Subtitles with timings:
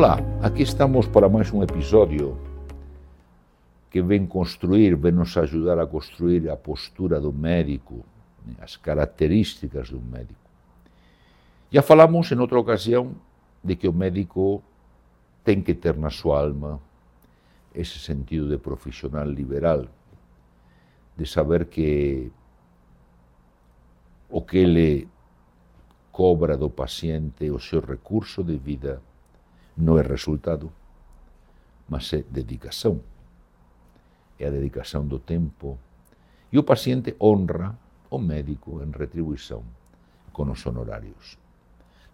[0.00, 2.34] Olá, aqui estamos para mais um episódio
[3.90, 8.02] que vem construir, vem nos ajudar a construir a postura do médico,
[8.62, 10.40] as características do médico.
[11.70, 13.14] Já falamos em outra ocasião
[13.62, 14.62] de que o médico
[15.44, 16.80] tem que ter na sua alma
[17.74, 19.84] esse sentido de profissional liberal,
[21.14, 22.32] de saber que
[24.30, 25.08] o que ele
[26.10, 29.02] cobra do paciente, o seu recurso de vida,
[29.76, 30.72] não é resultado,
[31.88, 33.00] mas é dedicação.
[34.38, 35.78] É a dedicação do tempo.
[36.52, 37.78] E o paciente honra
[38.10, 39.62] o médico em retribuição
[40.32, 41.38] com os honorários.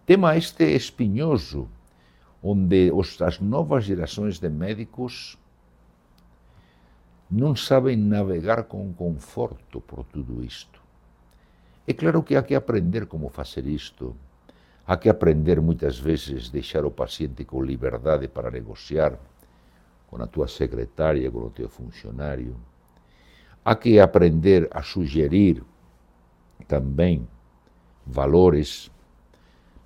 [0.05, 1.69] Tema este espinhoso,
[2.43, 5.39] onde as novas gerações de médicos
[7.31, 10.81] não sabem navegar com conforto por tudo isto.
[11.87, 14.15] É claro que há que aprender como fazer isto,
[14.87, 19.19] Há que aprender muitas vezes deixar o paciente com liberdade para negociar
[20.07, 22.57] com a tua secretária, com o teu funcionário.
[23.65, 25.65] Há que aprender a sugerir
[26.69, 27.27] também
[28.07, 28.89] valores.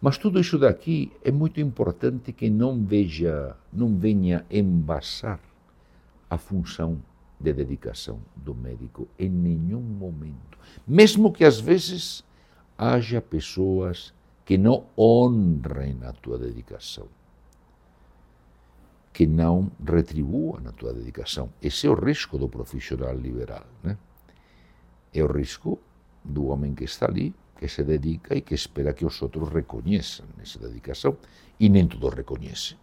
[0.03, 5.41] Mas tudo isso daqui é muito importante que não veja, não venha embaçar
[6.29, 7.03] a função
[7.41, 10.59] de dedicação do médico em nenhum momento.
[10.87, 12.23] Mesmo que às vezes
[12.77, 14.13] haja pessoas
[14.51, 17.07] que não honrem a tua dedicação,
[19.13, 21.53] que não retribuam a tua dedicação.
[21.63, 23.65] Esse é o risco do profissional liberal.
[23.81, 23.97] Né?
[25.15, 25.79] É o risco
[26.25, 30.27] do homem que está ali, que se dedica e que espera que os outros reconheçam
[30.43, 31.17] essa dedicação,
[31.61, 32.77] e nem todos reconhecem.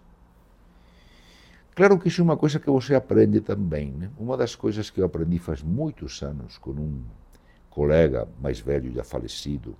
[1.76, 3.92] Claro que isso é uma coisa que você aprende também.
[3.92, 4.10] Né?
[4.18, 7.04] Uma das coisas que eu aprendi faz muitos anos com um
[7.70, 9.76] colega mais velho, já falecido,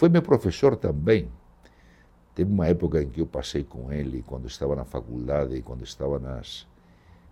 [0.00, 1.30] foi meu professor também.
[2.34, 6.18] Teve uma época em que eu passei com ele, quando estava na faculdade, quando estava
[6.18, 6.66] nas,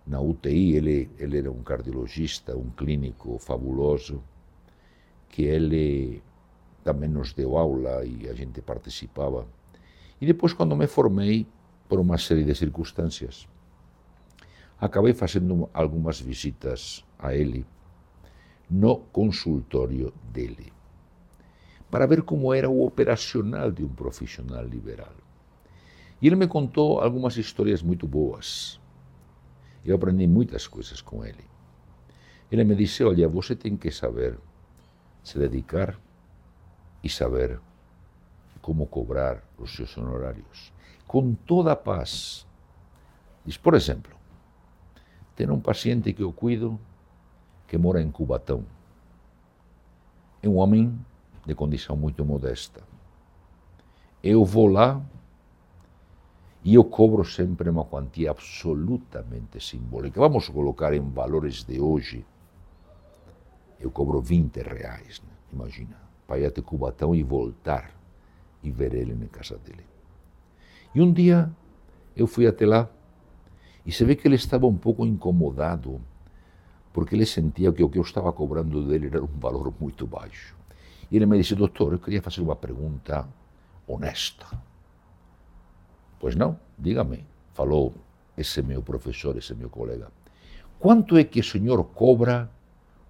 [0.05, 0.75] na UTI.
[0.75, 4.23] Ele, ele era um cardiologista, um clínico fabuloso,
[5.29, 6.21] que ele
[6.83, 9.47] também nos deu aula e a gente participava.
[10.21, 11.47] E depois, quando me formei,
[11.87, 13.47] por uma série de circunstâncias,
[14.79, 17.65] acabei fazendo algumas visitas a ele
[18.69, 20.71] no consultório dele
[21.89, 25.13] para ver como era o operacional de um profissional liberal.
[26.21, 28.79] E ele me contou algumas histórias muito boas.
[29.85, 31.43] Eu aprendi muitas coisas com ele.
[32.51, 34.37] Ele me disse: Olha, você tem que saber
[35.23, 35.99] se dedicar
[37.03, 37.59] e saber
[38.61, 40.73] como cobrar os seus honorários.
[41.07, 42.45] Com toda a paz.
[43.45, 44.15] Diz, por exemplo,
[45.35, 46.79] tem um paciente que eu cuido
[47.67, 48.65] que mora em Cubatão.
[50.41, 50.99] É um homem
[51.49, 52.81] de condição muito modesta.
[54.23, 55.01] Eu vou lá
[56.63, 60.19] e eu cobro sempre uma quantia absolutamente simbólica.
[60.19, 62.23] Vamos colocar em valores de hoje.
[63.79, 65.29] Eu cobro 20 reais, né?
[65.51, 67.91] imagina, para ir até Cubatão e voltar
[68.61, 69.85] e ver ele na casa dele.
[70.93, 71.49] E um dia
[72.15, 72.87] eu fui até lá
[73.85, 75.99] e se vê que ele estava um pouco incomodado
[76.93, 80.58] porque ele sentia que o que eu estava cobrando dele era um valor muito baixo.
[81.11, 83.27] E ele me disse, doutor, eu queria fazer uma pergunta
[83.87, 84.45] honesta.
[86.19, 87.93] Pois não, diga-me, falou
[88.37, 90.11] esse meu professor, esse meu colega.
[90.79, 92.49] Quanto é que o senhor cobra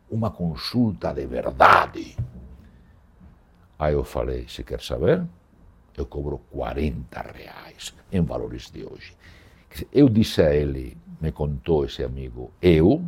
[0.10, 2.18] uma consulta de verdade?
[3.78, 5.26] Aí eu falei, se quer saber,
[5.96, 9.16] eu cobro 40 reais em valores de hoje.
[9.92, 13.04] Eu disse a ele, me contou esse amigo, eu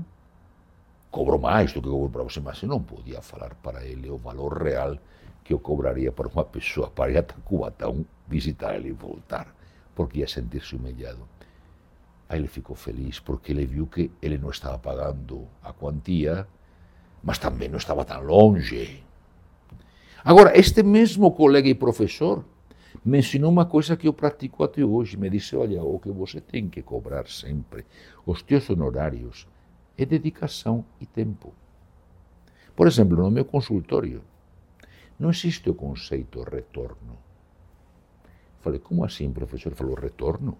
[1.11, 4.17] cobro mais do que cobro para você, mas eu não podia falar para ele o
[4.17, 4.97] valor real
[5.43, 9.53] que eu cobraria para uma pessoa para ir até Cubatão, visitar ele e voltar,
[9.93, 11.27] porque ia sentir-se humilhado.
[12.29, 16.47] Aí ele ficou feliz porque ele viu que ele não estava pagando a quantia,
[17.21, 19.03] mas também não estava tão longe.
[20.23, 22.45] Agora, este mesmo colega e professor
[23.03, 25.17] me ensinou uma coisa que eu pratico até hoje.
[25.17, 27.85] Me disse: Olha, o que você tem que cobrar sempre,
[28.25, 29.47] os teus honorários,
[30.03, 31.53] é dedicação e tempo.
[32.75, 34.21] Por exemplo, no meu consultório,
[35.19, 37.17] não existe o conceito retorno.
[38.61, 39.73] Falei, como assim, professor?
[39.73, 40.57] Falou, retorno?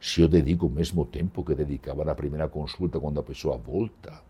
[0.00, 4.22] Se eu dedico o mesmo tempo que dedicava na primeira consulta quando a pessoa volta.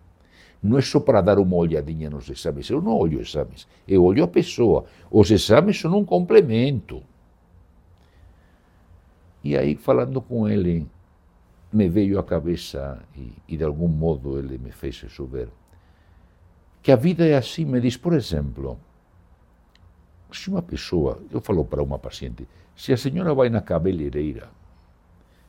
[0.62, 2.70] Não é só para dar uma olhadinha nos exames.
[2.70, 4.86] Eu não olho exames, eu olho a pessoa.
[5.10, 7.02] Os exames são um complemento.
[9.42, 10.86] E aí, falando com ele,
[11.74, 15.48] me veio à cabeça, e, e, de algum modo ele me fez chover,
[16.80, 17.64] que a vida é assim.
[17.64, 18.78] Me diz, por exemplo,
[20.32, 24.48] se uma pessoa, eu falo para uma paciente, se a senhora vai na cabeleireira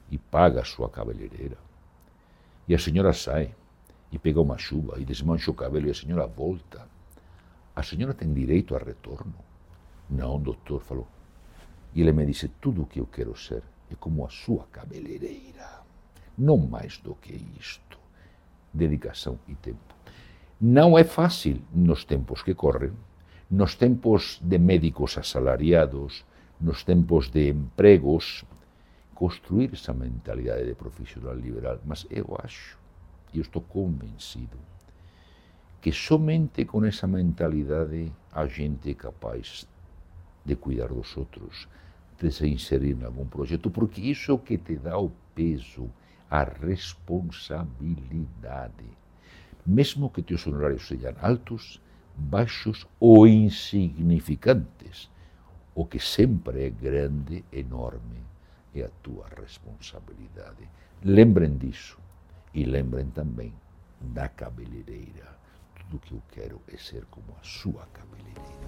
[0.10, 1.58] e paga a sua cabeleireira.
[2.68, 3.54] E a senhora sai
[4.12, 6.88] e pega uma chuva e desmancha o cabelo e a senhora volta.
[7.76, 9.36] A senhora tem direito a retorno?
[10.10, 11.08] Não, doutor, falou.
[11.94, 13.62] E ele me disse: tudo o que eu quero ser
[13.92, 15.75] é como a sua cabeleireira.
[16.38, 17.98] Não mais do que isto.
[18.74, 19.96] Dedicação e tempo.
[20.60, 22.92] Não é fácil nos tempos que correm,
[23.50, 26.26] nos tempos de médicos assalariados,
[26.60, 28.44] nos tempos de empregos,
[29.14, 31.80] construir essa mentalidade de profissional liberal.
[31.86, 32.78] Mas eu acho,
[33.34, 34.58] e estou convencido,
[35.82, 39.68] que somente com essa mentalidade a gente é capaz
[40.44, 41.68] de cuidar dos outros,
[42.20, 45.90] de se inserir em algum projeto, porque isso é o que te dá o peso,
[46.30, 48.86] a responsabilidade.
[49.66, 51.82] Mesmo que teus honorários sejam altos,
[52.16, 55.10] baixos ou insignificantes,
[55.74, 58.24] o que sempre é grande, enorme,
[58.74, 60.70] é a tua responsabilidade.
[61.04, 61.98] Lembrem disso
[62.54, 63.54] e lembrem também
[64.00, 65.36] da cabeleireira.
[65.76, 68.65] Tudo que eu quero é ser como a sua cabeleireira.